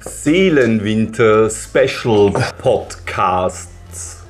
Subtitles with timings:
[0.00, 4.22] Seelenwinter Special Podcasts.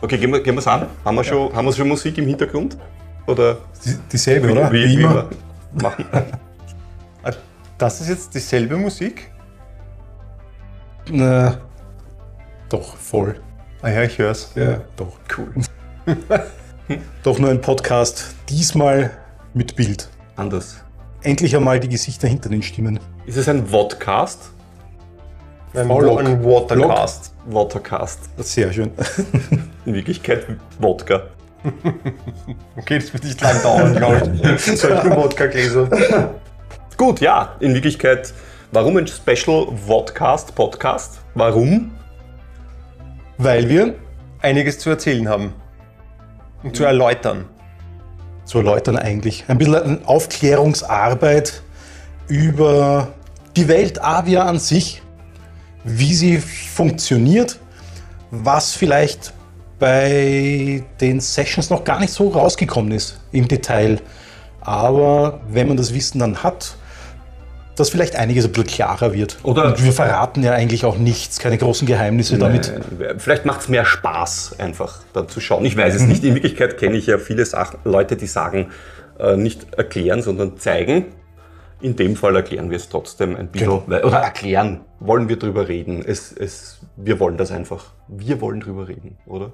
[0.00, 0.86] Okay, gehen wir, gehen wir's an?
[1.04, 2.76] Haben wir, schon, haben wir schon Musik im Hintergrund?
[3.26, 4.70] Oder Die, dieselbe, oder?
[4.70, 5.28] wie, wie immer
[5.82, 6.04] machen?
[7.22, 7.32] Ah,
[7.78, 9.30] Das ist jetzt dieselbe Musik?
[11.10, 11.58] Na,
[12.68, 13.40] doch, voll.
[13.82, 14.52] Ah ja, ich hör's.
[14.54, 15.12] Ja, doch.
[15.36, 15.52] Cool.
[17.24, 19.10] Doch nur ein Podcast, diesmal
[19.54, 20.08] mit Bild.
[20.36, 20.84] Anders.
[21.22, 23.00] Endlich einmal die Gesichter hinter den Stimmen.
[23.24, 24.50] Ist es ein Vodcast?
[25.74, 26.20] Ein, Vlog.
[26.20, 27.34] ein Watercast.
[27.46, 28.20] Watercast.
[28.38, 28.92] Sehr schön.
[29.84, 30.46] In Wirklichkeit
[30.78, 31.22] Wodka.
[32.76, 34.60] Okay, das wird nicht lang dauern, glaube ich.
[34.80, 36.30] Solche Wodka-Gläser.
[36.96, 38.32] Gut, ja, in Wirklichkeit,
[38.72, 41.20] warum ein Special Vodcast Podcast?
[41.34, 41.90] Warum?
[43.36, 43.94] Weil wir
[44.40, 45.52] einiges zu erzählen haben.
[46.62, 47.46] Und zu erläutern.
[48.46, 49.44] Zu erläutern eigentlich.
[49.48, 51.62] Ein bisschen Aufklärungsarbeit
[52.28, 53.08] über
[53.56, 55.02] die Welt Avia an sich,
[55.84, 57.58] wie sie funktioniert,
[58.30, 59.34] was vielleicht
[59.78, 64.00] bei den Sessions noch gar nicht so rausgekommen ist im Detail.
[64.60, 66.76] Aber wenn man das Wissen dann hat,
[67.76, 69.38] dass vielleicht einiges ein bisschen klarer wird.
[69.42, 72.68] Oder- Und wir verraten ja eigentlich auch nichts, keine großen Geheimnisse damit.
[72.98, 75.64] Äh, Vielleicht macht es mehr Spaß, einfach da zu schauen.
[75.64, 76.24] Ich weiß es nicht.
[76.24, 78.70] In Wirklichkeit kenne ich ja viele Sachen, Leute, die sagen,
[79.18, 81.06] äh, nicht erklären, sondern zeigen.
[81.80, 83.68] In dem Fall erklären wir es trotzdem ein bisschen.
[83.86, 84.06] Genau.
[84.06, 86.02] Oder erklären, wollen wir drüber reden.
[86.06, 87.92] Es, es, wir wollen das einfach.
[88.08, 89.52] Wir wollen drüber reden, oder?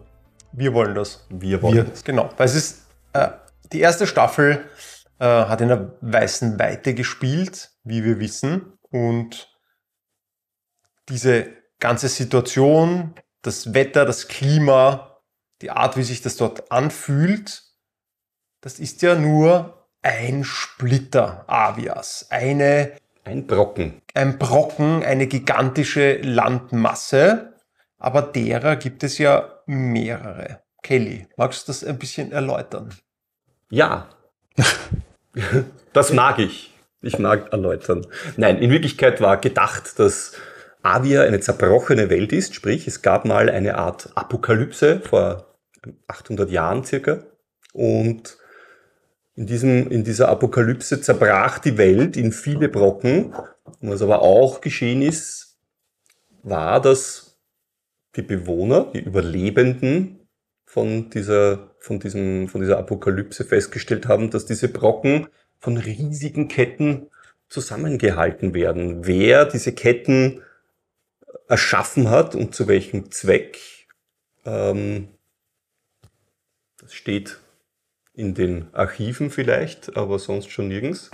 [0.52, 1.26] Wir wollen das.
[1.30, 1.84] Wir wollen Wir.
[1.84, 2.04] das.
[2.04, 2.82] Genau, weil es ist,
[3.14, 3.28] äh,
[3.72, 4.60] die erste Staffel
[5.22, 8.72] äh, hat in der weißen Weite gespielt, wie wir wissen.
[8.90, 9.56] Und
[11.08, 11.46] diese
[11.78, 15.20] ganze Situation, das Wetter, das Klima,
[15.60, 17.62] die Art, wie sich das dort anfühlt,
[18.62, 24.02] das ist ja nur ein Splitter Avias, eine Ein Brocken.
[24.14, 27.54] ein Brocken, eine gigantische Landmasse,
[27.98, 30.62] aber derer gibt es ja mehrere.
[30.82, 32.92] Kelly, magst du das ein bisschen erläutern?
[33.70, 34.08] Ja.
[35.92, 36.74] das mag ich.
[37.00, 38.06] Ich mag erläutern.
[38.36, 40.32] Nein, in Wirklichkeit war gedacht, dass
[40.82, 45.56] Avia eine zerbrochene Welt ist, sprich, es gab mal eine Art Apokalypse vor
[46.06, 47.24] 800 Jahren circa
[47.72, 48.36] und
[49.34, 53.32] in, diesem, in dieser Apokalypse zerbrach die Welt in viele Brocken.
[53.80, 55.58] Und was aber auch geschehen ist,
[56.42, 57.40] war, dass
[58.16, 60.21] die Bewohner, die Überlebenden
[60.72, 65.26] von dieser, von diesem, von dieser Apokalypse festgestellt haben, dass diese Brocken
[65.58, 67.10] von riesigen Ketten
[67.50, 69.06] zusammengehalten werden.
[69.06, 70.40] Wer diese Ketten
[71.46, 73.58] erschaffen hat und zu welchem Zweck,
[74.46, 75.08] ähm,
[76.80, 77.36] das steht
[78.14, 81.10] in den Archiven vielleicht, aber sonst schon nirgends.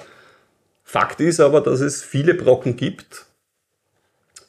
[0.85, 3.27] Fakt ist aber, dass es viele Brocken gibt,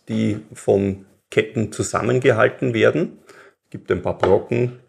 [0.07, 3.17] die von Ketten zusammengehalten werden.
[3.63, 4.79] Es gibt ein paar Brocken,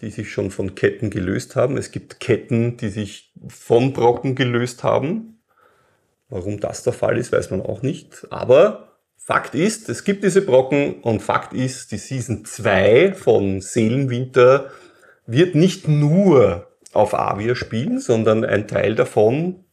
[0.00, 1.76] die sich schon von Ketten gelöst haben.
[1.76, 5.40] Es gibt Ketten, die sich von Brocken gelöst haben.
[6.28, 8.26] Warum das der Fall ist, weiß man auch nicht.
[8.30, 14.70] Aber Fakt ist, es gibt diese Brocken und Fakt ist, die Season 2 von Seelenwinter
[15.26, 19.64] wird nicht nur auf Avia spielen, sondern ein Teil davon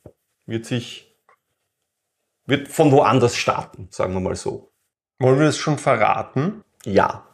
[0.45, 1.15] wird sich,
[2.45, 4.73] wird von woanders starten, sagen wir mal so.
[5.19, 6.63] Wollen wir das schon verraten?
[6.83, 7.27] Ja.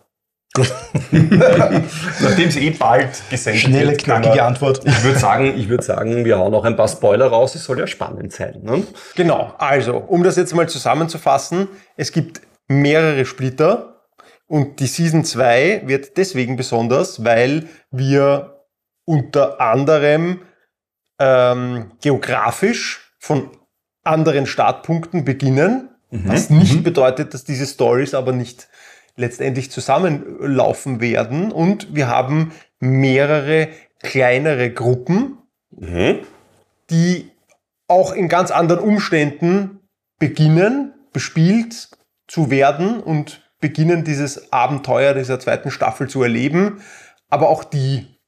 [1.12, 4.82] Nachdem es eh bald gesendet Schnelle, wird, können knackige Antwort.
[4.86, 7.56] Ich würde sagen, ich würde sagen, wir hauen auch ein paar Spoiler raus.
[7.56, 8.59] Es soll ja spannend sein.
[8.64, 8.84] Ne?
[9.16, 14.08] Genau, also, um das jetzt mal zusammenzufassen, es gibt mehrere Splitter
[14.48, 18.66] und die Season 2 wird deswegen besonders, weil wir
[19.06, 20.42] unter anderem
[21.20, 23.52] ähm, geografisch von
[24.04, 28.69] anderen Startpunkten beginnen, was nicht bedeutet, dass diese Stories aber nicht
[29.19, 33.68] letztendlich zusammenlaufen werden und wir haben mehrere
[34.02, 35.38] kleinere Gruppen,
[35.72, 36.19] Mhm.
[36.90, 37.29] die
[37.88, 39.82] auch in ganz anderen Umständen
[40.20, 41.90] beginnen, bespielt
[42.28, 46.82] zu werden und beginnen dieses Abenteuer dieser zweiten Staffel zu erleben.
[47.29, 48.20] Aber auch die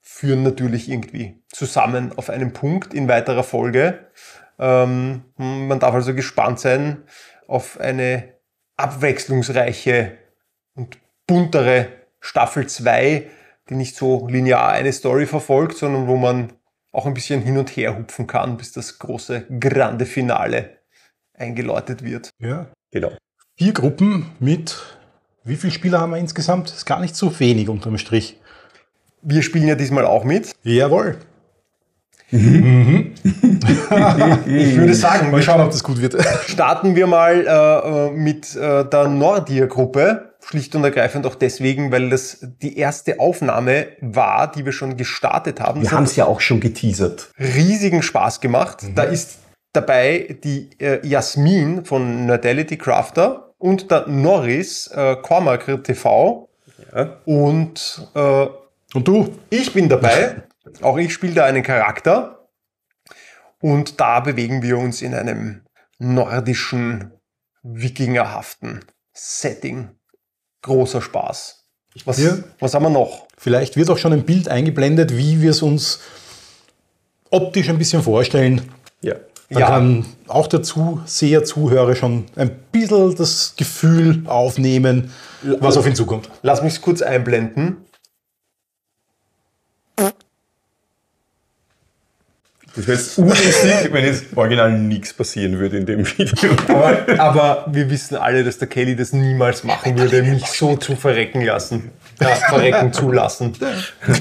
[0.00, 4.10] führen natürlich irgendwie zusammen auf einen Punkt in weiterer Folge.
[4.58, 7.04] Ähm, man darf also gespannt sein
[7.46, 8.34] auf eine
[8.76, 10.16] abwechslungsreiche
[10.78, 11.88] und buntere
[12.20, 13.28] Staffel 2,
[13.68, 16.52] die nicht so linear eine Story verfolgt, sondern wo man
[16.92, 20.78] auch ein bisschen hin und her hupfen kann, bis das große, grande Finale
[21.34, 22.30] eingeläutet wird.
[22.38, 22.68] Ja.
[22.90, 23.12] Genau.
[23.56, 24.76] Vier Gruppen mit,
[25.44, 26.70] wie viele Spieler haben wir insgesamt?
[26.70, 28.40] Ist gar nicht so wenig unterm Strich.
[29.20, 30.52] Wir spielen ja diesmal auch mit.
[30.62, 31.18] Jawohl.
[32.30, 32.42] Ich
[34.76, 36.16] würde sagen, Mal schauen, ob das gut wird.
[36.46, 40.27] starten wir mal äh, äh, mit äh, der Nordia-Gruppe.
[40.50, 45.60] Schlicht und ergreifend auch deswegen, weil das die erste Aufnahme war, die wir schon gestartet
[45.60, 45.82] haben.
[45.82, 47.30] Wir haben es ja auch schon geteasert.
[47.38, 48.78] riesigen Spaß gemacht.
[48.94, 49.40] Da ist
[49.74, 56.48] dabei die äh, Jasmin von Nerdality Crafter und der Norris äh, Cormac TV.
[56.94, 57.18] Ja.
[57.26, 58.46] Und äh,
[58.94, 59.34] Und du?
[59.50, 60.44] ich bin dabei.
[60.80, 62.48] Auch ich spiele da einen Charakter.
[63.60, 65.62] Und da bewegen wir uns in einem
[65.98, 67.12] nordischen,
[67.62, 69.90] wikingerhaften Setting.
[70.62, 71.64] Großer Spaß.
[72.04, 72.36] Was, Ja.
[72.60, 73.26] was haben wir noch?
[73.36, 76.00] Vielleicht wird auch schon ein Bild eingeblendet, wie wir es uns
[77.30, 78.62] optisch ein bisschen vorstellen.
[79.00, 79.14] Ja.
[79.50, 79.66] Dann Ja.
[79.68, 85.10] kann auch der Zuseher, Zuhörer schon ein bisschen das Gefühl aufnehmen,
[85.60, 86.28] was auf ihn zukommt.
[86.42, 87.78] Lass mich kurz einblenden.
[92.78, 96.50] Das wäre jetzt unlustig, wenn jetzt original nichts passieren würde in dem Video.
[96.68, 100.94] Aber, aber wir wissen alle, dass der Kelly das niemals machen würde, mich so zu
[100.94, 101.90] verrecken lassen.
[102.20, 103.52] Ja, verrecken zulassen.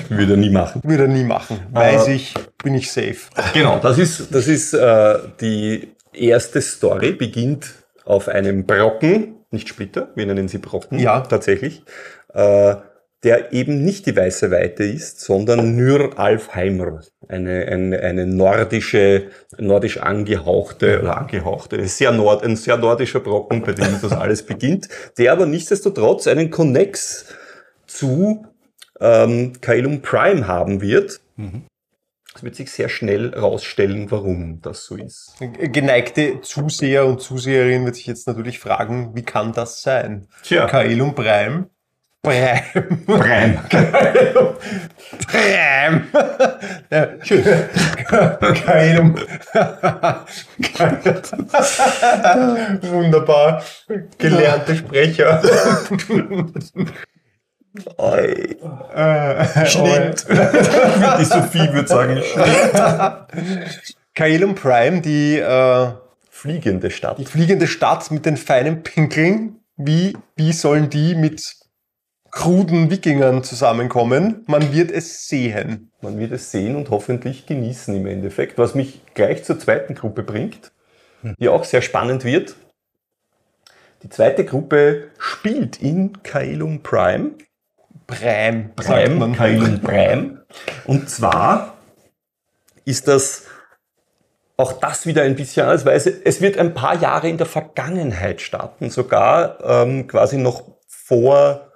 [0.09, 0.81] würde er nie machen.
[0.83, 1.59] Würde er nie machen.
[1.71, 2.33] Weiß ich,
[2.63, 3.17] bin ich safe.
[3.53, 7.67] Genau, das ist, das ist äh, die erste Story, beginnt
[8.05, 11.21] auf einem Brocken, nicht Splitter, wir nennen sie Brocken, Ja.
[11.21, 11.83] tatsächlich,
[12.33, 12.75] äh,
[13.27, 19.97] der eben nicht die weiße Weite ist, sondern Nyr Alfheimer, eine, eine, eine nordische, nordisch
[19.97, 24.87] angehauchte, oder angehauchte, sehr nord, ein sehr nordischer Brocken, bei dem das alles beginnt,
[25.17, 27.25] der aber nichtsdestotrotz einen Connex
[27.85, 28.45] zu
[29.01, 31.19] ähm, Kaelum Prime haben wird.
[32.33, 35.33] Es wird sich sehr schnell rausstellen, warum das so ist.
[35.39, 40.29] Geneigte Zuseher und Zuseherin wird sich jetzt natürlich fragen, wie kann das sein?
[40.43, 40.65] Tja.
[40.67, 41.69] Kaelum Prime.
[42.23, 42.61] Prime.
[45.27, 46.03] Prime.
[46.89, 47.43] Ja, schön.
[48.65, 49.15] Kaelum.
[52.81, 53.63] Wunderbar.
[54.17, 55.41] Gelernte Sprecher.
[57.99, 60.25] Äh, Schnitt.
[61.19, 62.21] Die Sophie würde sagen,
[64.15, 65.87] Kaelum Prime, die äh,
[66.29, 67.19] fliegende Stadt.
[67.19, 71.56] Die fliegende Stadt mit den feinen Pinkeln, wie, wie sollen die mit
[72.37, 74.43] kruden Wikingern zusammenkommen?
[74.45, 75.91] Man wird es sehen.
[76.01, 80.21] Man wird es sehen und hoffentlich genießen im Endeffekt, was mich gleich zur zweiten Gruppe
[80.21, 80.71] bringt,
[81.39, 82.55] die auch sehr spannend wird.
[84.03, 87.31] Die zweite Gruppe spielt in Kaelum Prime.
[88.05, 89.33] Prime, Prime, man.
[89.33, 90.45] Kaelum Prime.
[90.85, 91.73] Und zwar
[92.85, 93.45] ist das
[94.57, 97.47] auch das wieder ein bisschen anders, weil es, es wird ein paar Jahre in der
[97.47, 101.66] Vergangenheit starten, sogar ähm, quasi noch vor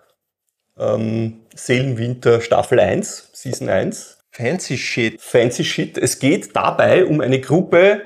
[0.81, 4.17] ähm, Seelenwinter Staffel 1, Season 1.
[4.31, 5.21] Fancy Shit.
[5.21, 5.97] Fancy Shit.
[5.97, 8.01] Es geht dabei um eine Gruppe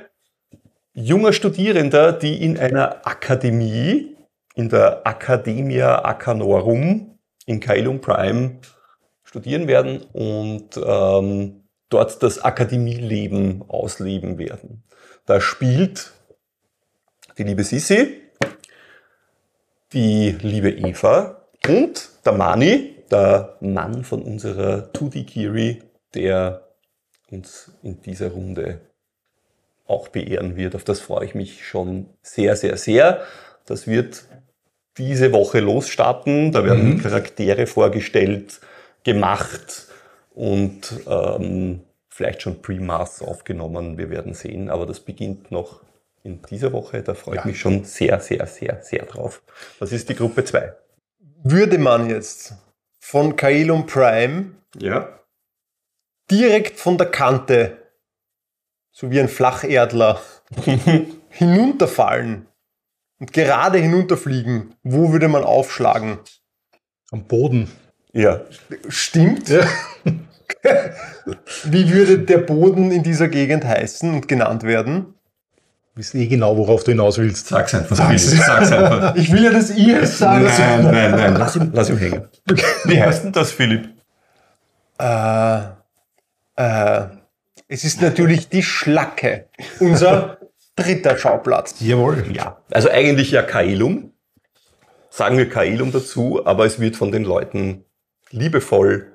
[0.94, 4.16] junger Studierender, die in einer Akademie,
[4.56, 8.60] in der Academia Acanorum in Kaelum Prime
[9.24, 14.84] studieren werden und ähm, dort das Akademieleben ausleben werden.
[15.26, 16.12] Da spielt
[17.38, 18.22] die liebe Sissi,
[19.94, 25.84] die liebe Eva und der Mani, der Mann von unserer Tudi Kiri,
[26.14, 26.68] der
[27.30, 28.82] uns in dieser Runde
[29.88, 30.76] auch beehren wird.
[30.76, 33.22] Auf das freue ich mich schon sehr, sehr, sehr.
[33.66, 34.26] Das wird
[34.98, 36.52] diese Woche losstarten.
[36.52, 38.62] Da werden Charaktere vorgestellt,
[39.04, 39.88] gemacht
[40.34, 43.98] und ähm, vielleicht schon Pre-Mass aufgenommen.
[43.98, 45.82] Wir werden sehen, aber das beginnt noch
[46.24, 47.04] in dieser Woche.
[47.04, 49.44] Da freue ich mich schon sehr, sehr, sehr, sehr drauf.
[49.80, 50.74] Das ist die Gruppe 2.
[51.48, 52.56] Würde man jetzt
[53.00, 55.20] von Kaelum Prime Ja.
[56.32, 57.78] direkt von der Kante,
[58.92, 60.20] so wie ein Flacherdler,
[61.30, 62.48] hinunterfallen
[63.20, 66.18] und gerade hinunterfliegen, wo würde man aufschlagen?
[67.12, 67.72] Am Boden.
[68.12, 68.42] Ja.
[68.90, 69.50] Stimmt.
[71.64, 75.15] Wie würde der Boden in dieser Gegend heißen und genannt werden?
[75.96, 77.48] Wissen eh genau, worauf du hinaus willst.
[77.48, 77.96] Sag's einfach.
[77.96, 78.30] Sag's.
[78.32, 79.16] Sag's einfach.
[79.16, 80.44] Ich will ja, dass ihr es sagt.
[80.44, 81.36] Nein, nein, nein.
[81.38, 82.28] Lass ihn, lass ihn hängen.
[82.84, 83.90] Wie heißt denn das, Philipp?
[85.00, 85.60] Äh,
[86.58, 87.06] äh,
[87.68, 89.48] es ist natürlich die Schlacke.
[89.80, 90.38] Unser
[90.76, 91.76] dritter Schauplatz.
[91.80, 92.26] Jawohl.
[92.34, 92.58] Ja.
[92.72, 94.12] Also eigentlich ja Kaelum.
[95.10, 97.86] Sagen wir Kaelum dazu, aber es wird von den Leuten
[98.32, 99.14] liebevoll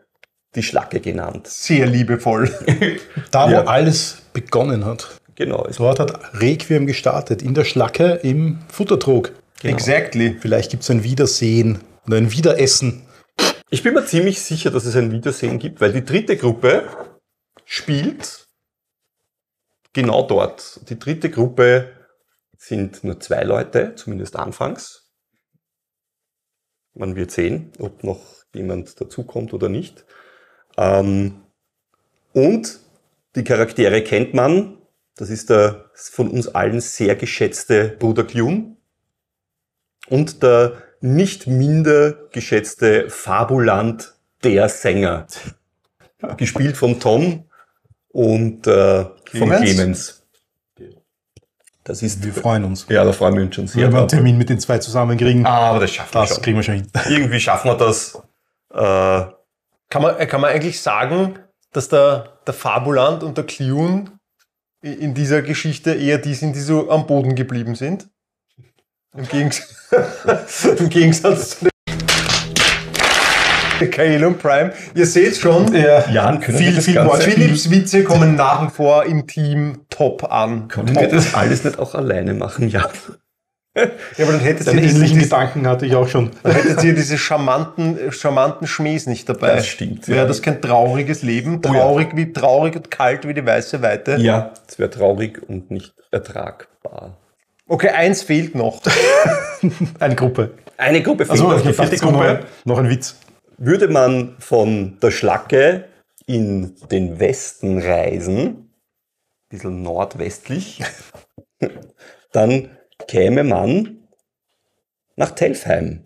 [0.54, 1.46] die Schlacke genannt.
[1.46, 2.50] Sehr liebevoll.
[3.30, 3.64] Da, wo Ja.
[3.66, 5.19] alles begonnen hat.
[5.40, 5.66] Genau.
[5.74, 9.32] Dort hat Requiem gestartet, in der Schlacke im Futtertrog.
[9.62, 10.36] Exactly.
[10.38, 13.06] Vielleicht gibt es ein Wiedersehen oder ein Wiederessen.
[13.70, 16.86] Ich bin mir ziemlich sicher, dass es ein Wiedersehen gibt, weil die dritte Gruppe
[17.64, 18.48] spielt
[19.94, 20.78] genau dort.
[20.90, 21.90] Die dritte Gruppe
[22.58, 25.10] sind nur zwei Leute, zumindest anfangs.
[26.92, 28.20] Man wird sehen, ob noch
[28.52, 30.04] jemand dazukommt oder nicht.
[30.76, 31.40] Ähm,
[32.34, 32.78] und
[33.36, 34.76] die Charaktere kennt man.
[35.20, 38.74] Das ist der von uns allen sehr geschätzte Bruder Clune
[40.08, 40.72] und der
[41.02, 45.26] nicht minder geschätzte Fabulant der Sänger.
[46.38, 47.44] Gespielt von Tom
[48.08, 49.14] und äh, von
[49.50, 49.60] Clemens?
[49.60, 50.26] Clemens.
[51.84, 52.86] Das ist, Wir freuen uns.
[52.88, 53.84] ja, da freuen wir uns schon sehr.
[53.86, 54.08] Wenn wir einen.
[54.08, 56.42] Termin mit den zwei zusammen kriegen, Ah, aber das schaffen wir das schon.
[56.42, 56.90] kriegen wir schon hin.
[57.10, 58.14] Irgendwie schaffen wir das.
[58.72, 59.32] Äh,
[59.90, 61.38] Kann man, äh, kann man eigentlich sagen,
[61.72, 64.12] dass der, der Fabulant und der Clune
[64.82, 68.08] in dieser Geschichte eher die sind, die so am Boden geblieben sind?
[69.16, 69.88] Im, Gegens
[70.78, 71.70] Im Gegensatz zu
[73.90, 74.72] Kael und Prime.
[74.94, 77.22] Ihr seht schon, Jan, wir viel, viel Wort.
[77.22, 80.68] Philipps Witze kommen nach wie vor im Team top an.
[80.68, 82.88] können wir das alles nicht auch alleine machen, Jan?
[83.76, 83.84] Ja,
[84.24, 86.32] aber dann hättet Den ihr, diese, ähnlichen diese, Gedanken hatte ich auch schon.
[86.42, 89.54] dann hättet ihr diese charmanten, äh, charmanten Schmähs nicht dabei.
[89.56, 90.26] Das stimmt, Wäre ja.
[90.26, 91.60] das kein trauriges Leben?
[91.64, 91.80] Oh ja.
[91.80, 94.16] Traurig wie traurig und kalt wie die weiße Weite?
[94.16, 97.16] Ja, es wäre traurig und nicht ertragbar.
[97.68, 98.82] Okay, eins fehlt noch.
[100.00, 100.50] Eine Gruppe.
[100.76, 102.40] Eine Gruppe fehlt Also, noch, die vierte Gruppe.
[102.64, 103.14] noch ein Witz.
[103.56, 105.84] Würde man von der Schlacke
[106.26, 108.70] in den Westen reisen, ein
[109.48, 110.82] bisschen nordwestlich,
[112.32, 112.70] dann
[113.06, 113.98] käme man
[115.16, 116.04] nach Telfheim.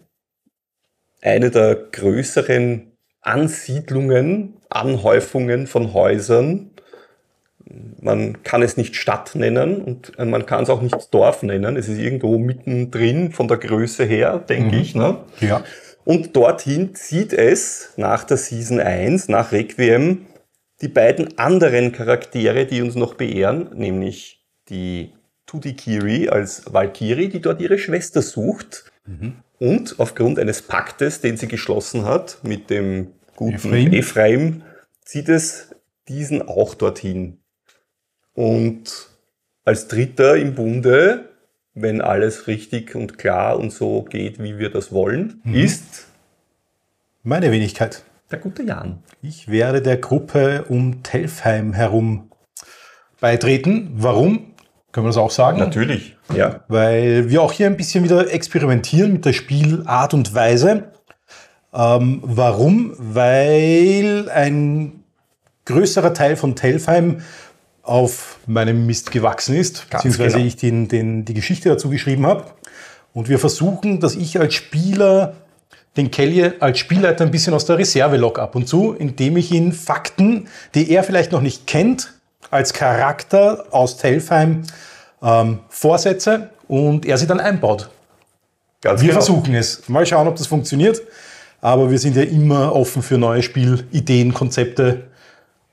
[1.22, 6.70] Eine der größeren Ansiedlungen, Anhäufungen von Häusern.
[8.00, 11.76] Man kann es nicht Stadt nennen und man kann es auch nicht Dorf nennen.
[11.76, 14.94] Es ist irgendwo mittendrin von der Größe her, denke ich.
[14.94, 15.18] Ne?
[15.40, 15.64] Ja.
[16.04, 20.26] Und dorthin zieht es nach der Season 1, nach Requiem,
[20.82, 25.14] die beiden anderen Charaktere, die uns noch beehren, nämlich die
[25.54, 28.90] Tudikiri als Valkyrie, die dort ihre Schwester sucht.
[29.60, 33.92] Und aufgrund eines Paktes, den sie geschlossen hat mit dem guten Ephraim.
[33.92, 34.62] Ephraim,
[35.04, 35.74] zieht es
[36.08, 37.38] diesen auch dorthin.
[38.34, 38.90] Und
[39.64, 41.28] als Dritter im Bunde,
[41.74, 46.08] wenn alles richtig und klar und so geht, wie wir das wollen, ist
[47.22, 48.02] Meine Wenigkeit.
[48.30, 49.02] der gute Jan.
[49.22, 52.30] Ich werde der Gruppe um Telfheim herum
[53.20, 53.90] beitreten.
[53.94, 54.53] Warum?
[54.94, 55.58] Können wir das auch sagen?
[55.58, 56.14] Natürlich.
[56.36, 56.60] Ja.
[56.68, 60.84] Weil wir auch hier ein bisschen wieder experimentieren mit der Spielart und Weise.
[61.74, 62.94] Ähm, warum?
[62.96, 65.02] Weil ein
[65.64, 67.22] größerer Teil von Telfheim
[67.82, 70.46] auf meinem Mist gewachsen ist, Ganz beziehungsweise genau.
[70.46, 72.44] ich den, den, die Geschichte dazu geschrieben habe.
[73.12, 75.34] Und wir versuchen, dass ich als Spieler
[75.96, 79.50] den Kelly als Spielleiter ein bisschen aus der Reserve lock ab und zu, indem ich
[79.50, 80.46] ihn Fakten,
[80.76, 82.13] die er vielleicht noch nicht kennt,
[82.54, 84.62] als Charakter aus Telfheim
[85.20, 87.90] ähm, vorsetze und er sie dann einbaut.
[88.80, 89.20] Ganz Wir genau.
[89.20, 89.88] versuchen es.
[89.88, 91.02] Mal schauen, ob das funktioniert.
[91.60, 95.10] Aber wir sind ja immer offen für neue Spielideen, Konzepte.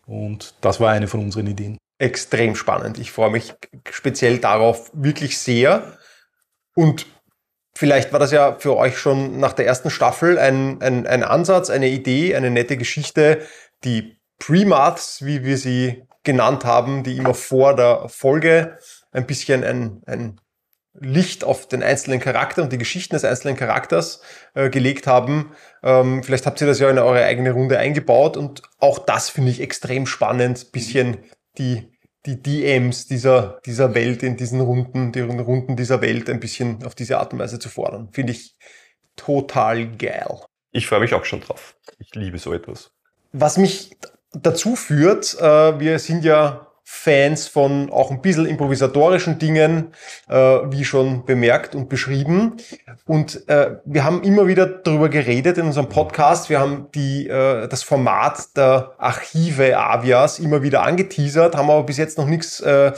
[0.07, 1.77] Und das war eine von unseren Ideen.
[1.99, 2.97] Extrem spannend.
[2.97, 3.53] Ich freue mich
[3.91, 5.97] speziell darauf wirklich sehr.
[6.73, 7.05] Und
[7.75, 11.69] vielleicht war das ja für euch schon nach der ersten Staffel ein, ein, ein Ansatz,
[11.69, 13.41] eine Idee, eine nette Geschichte,
[13.83, 18.77] die Pre-Maths, wie wir sie genannt haben, die immer vor der Folge
[19.11, 20.39] ein bisschen ein, ein
[20.93, 24.21] Licht auf den einzelnen Charakter und die Geschichten des einzelnen Charakters
[24.53, 25.51] äh, gelegt haben.
[25.83, 29.51] Ähm, vielleicht habt ihr das ja in eure eigene Runde eingebaut und auch das finde
[29.51, 31.17] ich extrem spannend, bisschen
[31.57, 36.83] die, die DMs dieser, dieser Welt in diesen Runden, die Runden dieser Welt ein bisschen
[36.83, 38.09] auf diese Art und Weise zu fordern.
[38.11, 38.57] Finde ich
[39.15, 40.41] total geil.
[40.71, 41.75] Ich freue mich auch schon drauf.
[41.99, 42.91] Ich liebe so etwas.
[43.33, 43.97] Was mich
[44.33, 49.93] dazu führt, äh, wir sind ja Fans von auch ein bisschen improvisatorischen Dingen,
[50.27, 52.57] äh, wie schon bemerkt und beschrieben.
[53.05, 56.49] Und äh, wir haben immer wieder darüber geredet in unserem Podcast.
[56.49, 61.97] Wir haben die, äh, das Format der Archive Avias immer wieder angeteasert, haben aber bis
[61.97, 62.91] jetzt noch nichts äh,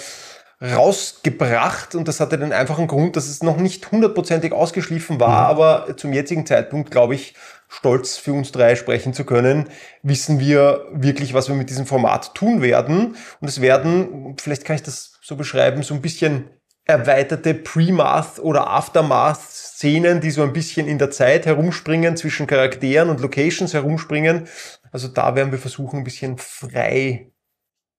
[0.60, 1.94] rausgebracht.
[1.94, 6.14] Und das hatte den einfachen Grund, dass es noch nicht hundertprozentig ausgeschliffen war, aber zum
[6.14, 7.36] jetzigen Zeitpunkt, glaube ich,
[7.74, 9.70] stolz für uns drei sprechen zu können,
[10.04, 13.16] wissen wir wirklich, was wir mit diesem Format tun werden.
[13.42, 16.50] Und es werden, vielleicht kann ich das so beschreiben, so ein bisschen
[16.86, 23.22] erweiterte Pre-Math oder Aftermath-Szenen, die so ein bisschen in der Zeit herumspringen, zwischen Charakteren und
[23.22, 24.48] Locations herumspringen.
[24.92, 27.32] Also da werden wir versuchen, ein bisschen frei.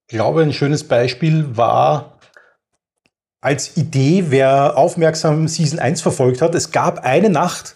[0.06, 2.18] Ich glaube, ein schönes Beispiel war
[3.40, 7.74] als Idee, wer aufmerksam Season 1 verfolgt hat, es gab eine Nacht,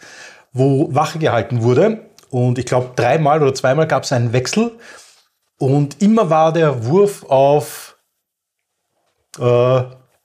[0.53, 2.07] wo Wache gehalten wurde.
[2.31, 4.73] Und ich glaube, dreimal oder zweimal gab es einen Wechsel.
[5.59, 7.97] Und immer war der Wurf auf
[9.39, 9.83] äh,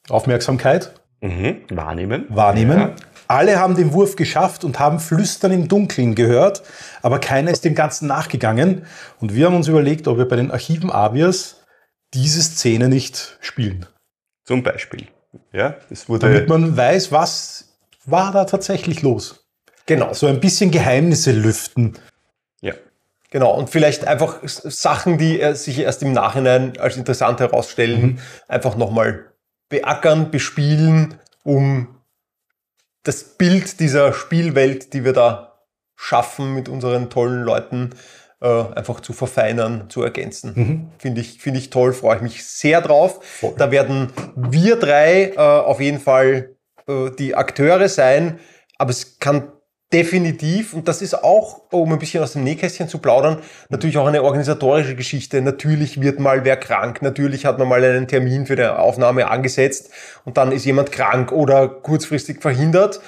[0.09, 1.61] Aufmerksamkeit Mhm.
[1.69, 2.25] Wahrnehmen.
[2.29, 2.79] wahrnehmen.
[2.79, 2.95] Ja.
[3.29, 6.63] Alle haben den Wurf geschafft und haben Flüstern im Dunkeln gehört,
[7.01, 8.85] aber keiner ist dem Ganzen nachgegangen.
[9.21, 11.61] Und wir haben uns überlegt, ob wir bei den Archiven Avias
[12.13, 13.85] diese Szene nicht spielen.
[14.43, 15.07] Zum Beispiel.
[15.53, 16.27] Ja, es wurde.
[16.27, 17.73] Damit man weiß, was
[18.05, 19.42] war da tatsächlich los.
[19.85, 20.13] Genau.
[20.13, 21.93] So ein bisschen Geheimnisse lüften.
[22.61, 22.73] ja.
[23.29, 28.77] Genau, und vielleicht einfach Sachen, die äh, sich erst im Nachhinein als interessant herausstellen, einfach
[28.77, 29.25] nochmal
[29.69, 31.87] beackern, bespielen, um
[33.01, 37.89] das Bild dieser Spielwelt, die wir da schaffen mit unseren tollen Leuten,
[38.39, 40.91] äh, einfach zu verfeinern, zu ergänzen.
[40.99, 43.19] Finde ich, finde ich toll, freue ich mich sehr drauf.
[43.57, 46.55] Da werden wir drei äh, auf jeden Fall
[46.87, 48.39] äh, die Akteure sein,
[48.77, 49.51] aber es kann
[49.93, 53.37] definitiv, und das ist auch, um ein bisschen aus dem Nähkästchen zu plaudern,
[53.69, 55.41] natürlich auch eine organisatorische Geschichte.
[55.41, 59.91] Natürlich wird mal wer krank, natürlich hat man mal einen Termin für die Aufnahme angesetzt
[60.25, 63.01] und dann ist jemand krank oder kurzfristig verhindert.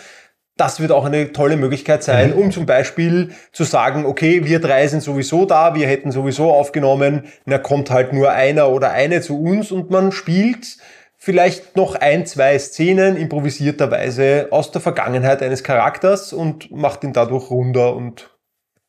[0.57, 4.87] Das wird auch eine tolle Möglichkeit sein, um zum Beispiel zu sagen, okay, wir drei
[4.87, 9.41] sind sowieso da, wir hätten sowieso aufgenommen, na kommt halt nur einer oder eine zu
[9.41, 10.77] uns und man spielt
[11.25, 17.49] vielleicht noch ein, zwei Szenen improvisierterweise aus der Vergangenheit eines Charakters und macht ihn dadurch
[17.49, 18.37] runder und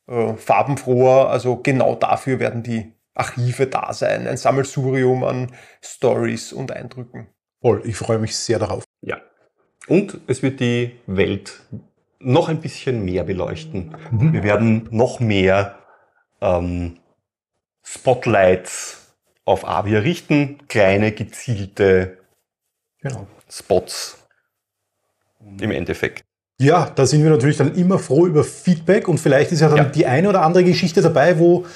[0.07, 1.31] äh, farbenfroher.
[1.31, 4.27] Also genau dafür werden die Archive da sein.
[4.27, 5.53] Ein Sammelsurium an
[5.83, 7.29] Stories und Eindrücken.
[7.63, 8.85] Voll, ich freue mich sehr darauf.
[9.01, 9.17] Ja.
[9.89, 11.63] Und es wird die Welt
[12.19, 13.97] noch ein bisschen mehr beleuchten.
[14.11, 15.79] Wir werden noch mehr
[16.43, 16.99] ähm,
[17.83, 19.15] Spotlights
[19.47, 22.19] auf Avia richten, kleine gezielte
[23.09, 23.27] Genau.
[23.49, 24.19] Spots
[25.61, 26.23] im Endeffekt.
[26.59, 29.77] Ja, da sind wir natürlich dann immer froh über Feedback und vielleicht ist ja dann
[29.79, 29.85] Ja.
[29.85, 31.67] die eine oder andere Geschichte dabei, wo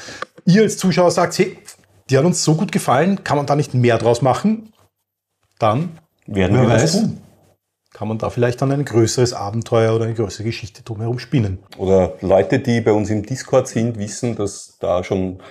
[0.46, 1.58] ihr als Zuschauer sagt, hey,
[2.08, 4.72] die hat uns so gut gefallen, kann man da nicht mehr draus machen?
[5.58, 7.20] Dann, Werden wer wir das weiß, tun.
[7.92, 11.58] kann man da vielleicht dann ein größeres Abenteuer oder eine größere Geschichte drumherum spinnen.
[11.76, 15.42] Oder Leute, die bei uns im Discord sind, wissen, dass da schon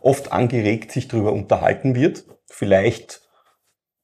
[0.00, 2.24] oft angeregt sich darüber unterhalten wird.
[2.46, 3.20] Vielleicht,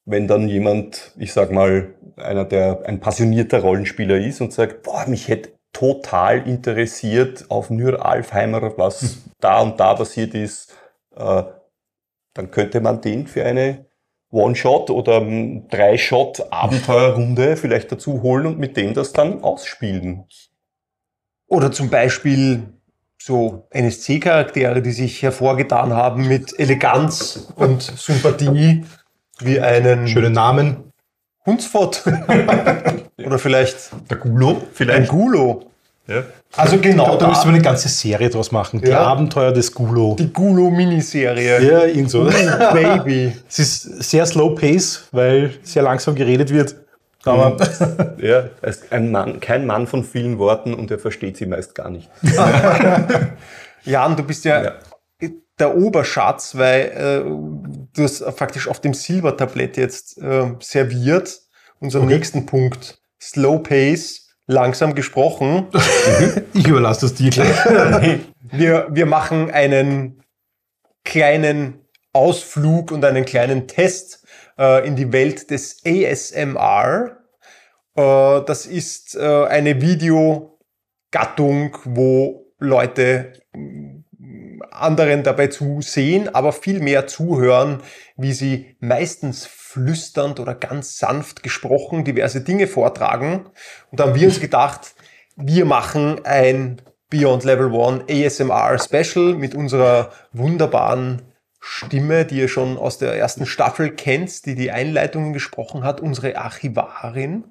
[0.04, 5.06] wenn dann jemand, ich sag mal, einer, der ein passionierter Rollenspieler ist und sagt, boah,
[5.06, 10.74] mich hätte total interessiert auf Nur Alfheimer, was da und da passiert ist,
[11.16, 11.42] äh,
[12.34, 13.86] dann könnte man den für eine
[14.30, 20.24] One-Shot oder ähm, Drei-Shot-Abenteuerrunde vielleicht dazu holen und mit dem das dann ausspielen.
[21.46, 22.64] Oder zum Beispiel
[23.20, 28.84] so NSC-Charaktere, die sich hervorgetan haben mit Eleganz und Sympathie,
[29.40, 30.92] wie einen Schöne Namen.
[31.46, 32.02] Hunsfott.
[33.24, 35.10] Oder vielleicht Der Gulo ein vielleicht.
[35.10, 35.64] Gulo.
[36.06, 36.22] Ja.
[36.56, 38.80] Also genau Da müsste da, man eine ganze Serie draus machen.
[38.80, 39.00] Die Ja.
[39.06, 40.16] Abenteuer des Gulo.
[40.18, 41.62] die Gulo-Miniserie.
[41.62, 42.24] Ja, irgend so.
[42.24, 43.32] Baby.
[43.48, 46.76] Es ist sehr slow pace, weil sehr langsam geredet wird.
[47.24, 47.56] Aber
[48.18, 51.74] Ja, er ist ein Mann, kein Mann von vielen Worten und er versteht sie meist
[51.74, 52.10] gar nicht.
[53.84, 54.72] Jan, du bist ja, Ja.
[55.58, 57.22] Der Oberschatz, weil äh,
[57.94, 61.40] du hast faktisch auf dem Silbertablett jetzt äh, serviert.
[61.80, 63.00] Unseren nächsten Punkt.
[63.20, 65.66] Slow Pace, langsam gesprochen.
[66.54, 68.20] ich überlasse das dir gleich.
[68.50, 70.22] Wir, wir machen einen
[71.02, 71.80] kleinen
[72.12, 74.24] Ausflug und einen kleinen Test
[74.58, 77.16] äh, in die Welt des ASMR.
[77.96, 83.32] Äh, das ist äh, eine Videogattung, wo Leute
[84.70, 87.83] anderen dabei zusehen, aber viel mehr zuhören,
[88.16, 93.46] wie sie meistens flüsternd oder ganz sanft gesprochen diverse Dinge vortragen.
[93.90, 94.94] Und da haben wir uns gedacht,
[95.37, 97.72] wir machen ein Beyond Level
[98.09, 101.22] 1 ASMR Special mit unserer wunderbaren
[101.61, 106.37] Stimme, die ihr schon aus der ersten Staffel kennt, die die Einleitungen gesprochen hat, unsere
[106.37, 107.44] Archivarin.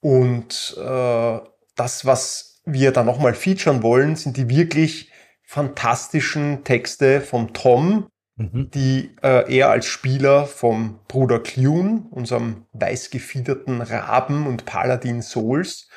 [0.00, 1.38] Und äh,
[1.76, 5.11] das, was wir da nochmal featuren wollen, sind die wirklich
[5.52, 8.70] fantastischen Texte vom Tom, Mhm.
[8.70, 15.90] die äh, er als Spieler vom Bruder Clune, unserem weißgefiederten Raben und Paladin Souls,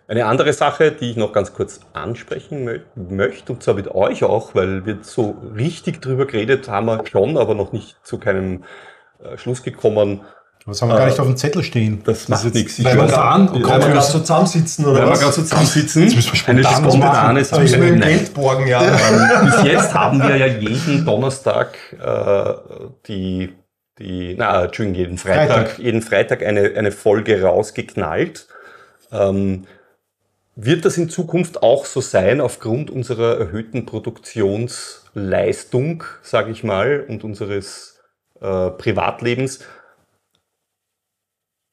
[0.08, 4.26] Eine andere Sache, die ich noch ganz kurz ansprechen mö möchte, und zwar mit euch
[4.26, 8.66] auch, weil wir so richtig drüber geredet haben wir schon, aber noch nicht zu keinem
[9.24, 10.26] äh, Schluss gekommen.
[10.65, 12.04] Was haben wir gar nicht auf dem Zettel stehen?
[12.06, 12.78] Das macht ist nichts.
[12.78, 13.17] jetzt Ich Weil wir wir
[13.88, 15.19] wir gerade so zusammensitzen oder Wenn wir was?
[15.21, 18.02] gerade so zusammensitzen, Jetzt müssen wir eine spontan was spontane Da müssen wir Nein.
[18.02, 18.82] Geld borgen, ja.
[18.84, 22.54] Ähm, Bis jetzt haben wir ja jeden Donnerstag äh,
[23.08, 23.56] die,
[23.97, 25.80] die, na, Entschuldigung, jeden Freitag, Freitag.
[25.80, 28.45] jeden Freitag eine, eine Folge rausgeknallt.
[29.12, 29.65] Ähm,
[30.56, 37.24] wird das in Zukunft auch so sein, aufgrund unserer erhöhten Produktionsleistung, sage ich mal, und
[37.24, 38.00] unseres
[38.41, 39.62] äh, Privatlebens?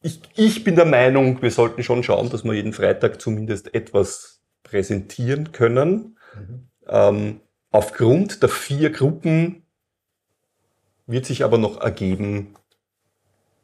[0.09, 4.41] Ich, ich bin der Meinung, wir sollten schon schauen, dass wir jeden Freitag zumindest etwas
[4.63, 6.19] präsentieren können.
[6.87, 9.67] Ähm, aufgrund der vier Gruppen
[11.07, 12.55] wird sich aber noch ergeben,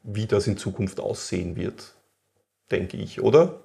[0.03, 1.95] wie das in Zukunft aussehen wird,
[2.71, 3.63] denke ich, oder?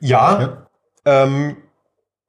[0.00, 0.68] Ja,
[1.06, 1.56] Ähm,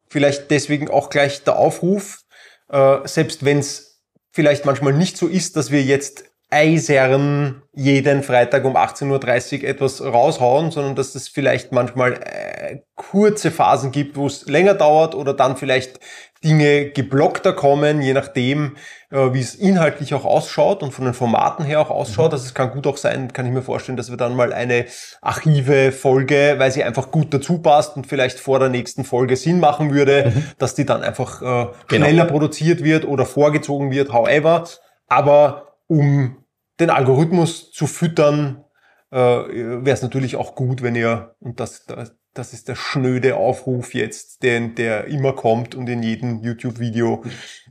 [0.08, 2.24] vielleicht deswegen auch gleich der Aufruf,
[2.70, 8.64] äh, selbst wenn es vielleicht manchmal nicht so ist, dass wir jetzt eisern jeden Freitag
[8.66, 14.28] um 18.30 Uhr etwas raushauen, sondern dass es vielleicht manchmal äh, kurze Phasen gibt, wo
[14.28, 16.00] es länger dauert oder dann vielleicht
[16.44, 18.78] Dinge geblockter kommen, je nachdem,
[19.10, 22.32] äh, wie es inhaltlich auch ausschaut und von den Formaten her auch ausschaut.
[22.32, 24.86] Also es kann gut auch sein, kann ich mir vorstellen, dass wir dann mal eine
[25.22, 29.94] Archive-Folge, weil sie einfach gut dazu passt und vielleicht vor der nächsten Folge Sinn machen
[29.94, 31.46] würde, dass die dann einfach äh,
[31.88, 32.06] Genau.
[32.06, 34.66] schneller produziert wird oder vorgezogen wird, however.
[35.08, 36.44] Aber um
[36.80, 38.64] den Algorithmus zu füttern,
[39.12, 43.38] äh, wäre es natürlich auch gut, wenn ihr, und das, das, das ist der schnöde
[43.38, 47.24] Aufruf jetzt, den, der immer kommt und in jedem YouTube-Video,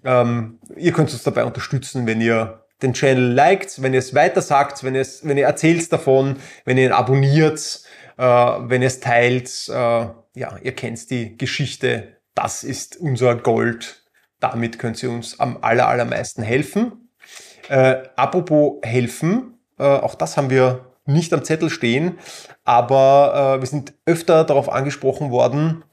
[0.04, 4.42] ähm, ihr könnt uns dabei unterstützen, wenn ihr den Channel liked, wenn ihr es weiter
[4.42, 7.82] sagt, wenn ihr es, wenn ihr erzählt davon, wenn ihr ihn abonniert,
[8.16, 14.02] äh, wenn ihr es teilt, äh, ja, ihr kennt die Geschichte, das ist unser Gold,
[14.40, 17.03] damit könnt ihr uns am aller, allermeisten helfen.
[17.68, 22.18] Äh, apropos helfen, äh, auch das haben wir nicht am Zettel stehen,
[22.64, 25.84] aber äh, wir sind öfter darauf angesprochen worden,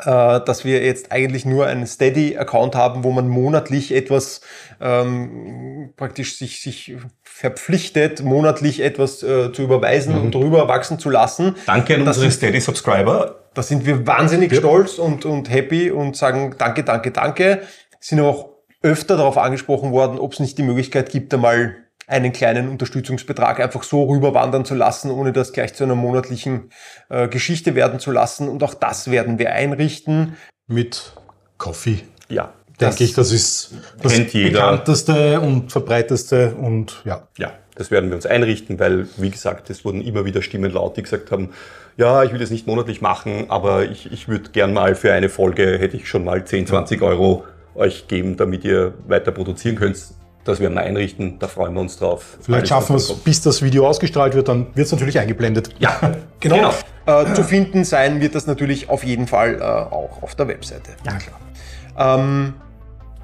[0.00, 4.40] äh, dass wir jetzt eigentlich nur einen Steady-Account haben, wo man monatlich etwas
[4.80, 11.56] ähm, praktisch sich, sich verpflichtet, monatlich etwas äh, zu überweisen und drüber wachsen zu lassen.
[11.66, 13.40] Danke an Das unsere Steady-Subscriber.
[13.54, 17.62] Da sind wir wahnsinnig stolz und, und happy und sagen danke, danke, danke.
[17.98, 22.68] Sind auch öfter darauf angesprochen worden, ob es nicht die Möglichkeit gibt, einmal einen kleinen
[22.68, 26.70] Unterstützungsbetrag einfach so rüberwandern zu lassen, ohne das gleich zu einer monatlichen
[27.10, 28.48] äh, Geschichte werden zu lassen.
[28.48, 30.36] Und auch das werden wir einrichten.
[30.66, 31.12] Mit
[31.58, 32.00] Coffee.
[32.28, 37.26] Ja, Denke ich, das ist das bekannteste und verbreiteste und ja.
[37.36, 40.96] Ja, das werden wir uns einrichten, weil, wie gesagt, es wurden immer wieder Stimmen laut,
[40.96, 41.50] die gesagt haben,
[41.96, 45.28] ja, ich will das nicht monatlich machen, aber ich, ich würde gern mal für eine
[45.28, 47.44] Folge, hätte ich schon mal 10, 20 Euro
[47.78, 49.98] euch geben, damit ihr weiter produzieren könnt.
[50.44, 52.38] Das werden wir einrichten, da freuen wir uns drauf.
[52.40, 55.70] Vielleicht Alles, schaffen wir es, bis das Video ausgestrahlt wird, dann wird es natürlich eingeblendet.
[55.78, 56.00] Ja,
[56.40, 56.72] Genau.
[57.06, 60.90] Äh, zu finden sein wird das natürlich auf jeden Fall äh, auch auf der Webseite.
[61.04, 62.18] Ja, klar.
[62.18, 62.54] Ähm,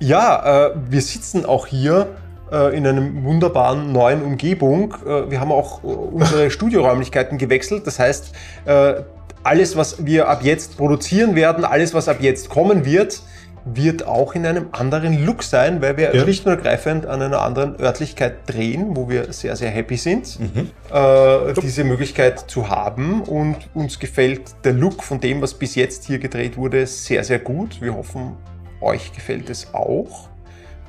[0.00, 2.08] ja, äh, wir sitzen auch hier
[2.50, 4.94] äh, in einem wunderbaren neuen Umgebung.
[5.06, 7.86] Äh, wir haben auch äh, unsere Studioräumlichkeiten gewechselt.
[7.86, 8.32] Das heißt,
[8.64, 8.94] äh,
[9.42, 13.22] alles, was wir ab jetzt produzieren werden, alles, was ab jetzt kommen wird,
[13.64, 16.22] wird auch in einem anderen Look sein, weil wir Ja.
[16.22, 20.38] schlicht und ergreifend an einer anderen Örtlichkeit drehen, wo wir sehr, sehr happy sind,
[20.92, 23.22] äh, diese Möglichkeit zu haben.
[23.22, 27.38] Und uns gefällt der Look von dem, was bis jetzt hier gedreht wurde, sehr, sehr
[27.38, 27.80] gut.
[27.80, 28.36] Wir hoffen,
[28.80, 30.28] euch gefällt es auch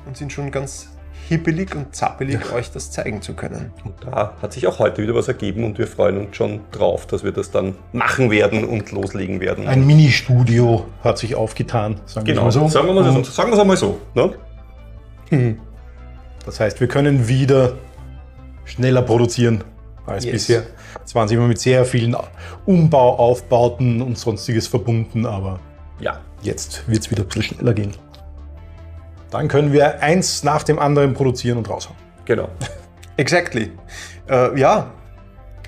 [0.06, 0.88] und sind schon ganz
[1.28, 3.72] hippelig und zappelig, euch das zeigen zu können.
[3.84, 7.06] Und da hat sich auch heute wieder was ergeben und wir freuen uns schon drauf,
[7.06, 9.66] dass wir das dann machen werden und loslegen werden.
[9.66, 12.68] Ein Mini-Studio hat sich aufgetan, sagen genau, wir mal so.
[12.68, 13.22] sagen wir mal so.
[13.24, 13.98] Sagen wir es einmal so.
[14.14, 15.58] Ne?
[16.44, 17.72] Das heißt, wir können wieder
[18.64, 19.64] schneller produzieren
[20.06, 20.32] als Yes.
[20.32, 20.62] bisher.
[21.04, 22.16] Es waren sie immer mit sehr vielen
[22.64, 25.58] Umbauaufbauten und sonstiges verbunden, aber
[25.98, 27.90] Ja, jetzt wird es wieder ein bisschen schneller gehen.
[29.30, 31.96] Dann können wir eins nach dem anderen produzieren und raushauen.
[32.24, 32.48] genau.
[33.18, 33.72] Exactly.
[34.28, 34.90] Äh, ja,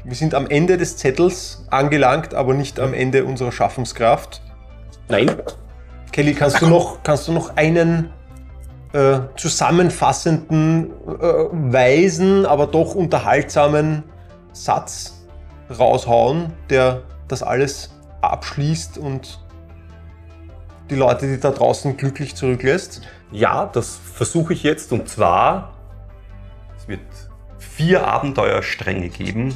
[0.05, 4.43] wir sind am Ende des Zettels angelangt, aber nicht am Ende unserer Schaffenskraft.
[5.09, 5.31] Nein,
[6.13, 8.11] Kelly, kannst du noch, kannst du noch einen
[8.93, 14.05] äh, zusammenfassenden, äh, weisen, aber doch unterhaltsamen
[14.53, 15.27] Satz
[15.79, 17.91] raushauen, der das alles
[18.23, 19.41] abschließt und
[20.91, 23.03] die Leute, die da draußen glücklich zurücklässt?
[23.31, 25.75] Ja, das versuche ich jetzt und zwar,
[26.79, 27.01] es wird
[27.59, 29.55] vier Abenteuerstränge geben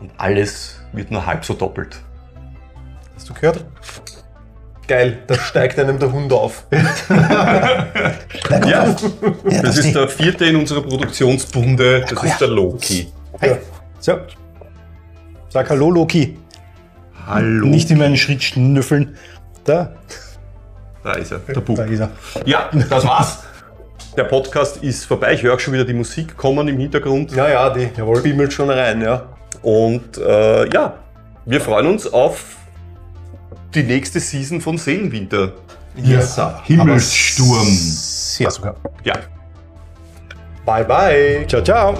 [0.00, 2.00] und alles wird nur halb so doppelt.
[3.14, 3.64] Hast du gehört?
[4.86, 6.66] Geil, da steigt einem der Hund auf.
[8.66, 8.94] Ja,
[9.62, 13.12] das ist der vierte in unserer Produktionsbunde, das ist der Loki.
[13.40, 13.56] Hey.
[13.98, 14.18] So.
[15.48, 16.36] Sag Hallo, Loki.
[17.26, 17.66] Hallo.
[17.66, 19.16] Nicht in meinen Schritt schnüffeln.
[19.64, 19.92] Da,
[21.02, 21.76] Da ist er, der Bub.
[21.76, 22.10] da ist er.
[22.44, 23.38] Ja, das war's.
[24.16, 25.32] Der Podcast ist vorbei.
[25.34, 27.32] Ich höre auch schon wieder die Musik kommen im Hintergrund.
[27.32, 28.20] Ja, ja, die Jawohl.
[28.22, 29.22] bimmelt schon rein, ja.
[29.62, 30.94] Und äh, ja,
[31.46, 32.44] wir freuen uns auf
[33.74, 35.52] die nächste Season von Seelenwinter.
[35.96, 36.60] Yes, sir.
[36.64, 37.66] Himmelssturm.
[37.68, 38.76] Sehr sogar.
[39.04, 39.14] Ja.
[40.64, 41.44] Bye, bye.
[41.48, 41.94] Ciao, ciao.